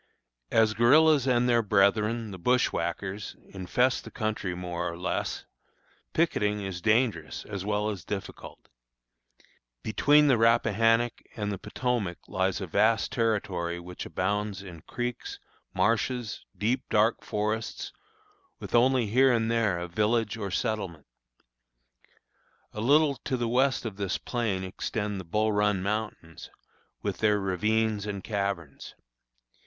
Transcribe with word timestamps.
As 0.49 0.73
guerillas 0.73 1.27
and 1.27 1.47
their 1.47 1.61
brethren, 1.61 2.31
the 2.31 2.39
bushwhackers, 2.39 3.35
infest 3.49 4.03
the 4.03 4.09
country 4.09 4.55
more 4.55 4.89
or 4.89 4.97
less, 4.97 5.45
picketing 6.11 6.63
is 6.63 6.81
dangerous 6.81 7.45
as 7.45 7.63
well 7.63 7.87
as 7.87 8.03
difficult. 8.03 8.67
Between 9.83 10.25
the 10.25 10.39
Rappahannock 10.39 11.21
and 11.35 11.51
the 11.51 11.59
Potomac 11.59 12.17
lies 12.27 12.59
a 12.59 12.65
vast 12.65 13.11
territory 13.11 13.79
which 13.79 14.03
abounds 14.07 14.63
in 14.63 14.81
creeks, 14.87 15.37
marshes, 15.71 16.45
deep, 16.57 16.81
dark 16.89 17.23
forests, 17.23 17.93
with 18.59 18.73
only 18.73 19.05
here 19.05 19.31
and 19.31 19.51
there 19.51 19.77
a 19.77 19.87
village 19.87 20.35
or 20.35 20.49
settlement. 20.49 21.05
A 22.73 22.81
little 22.81 23.17
to 23.17 23.37
the 23.37 23.47
west 23.47 23.85
of 23.85 23.97
this 23.97 24.17
plain 24.17 24.63
extend 24.63 25.19
the 25.19 25.23
Bull 25.23 25.51
Run 25.51 25.83
Mountains, 25.83 26.49
with 27.03 27.19
their 27.19 27.39
ravines 27.39 28.07
and 28.07 28.23
caverns. 28.23 28.95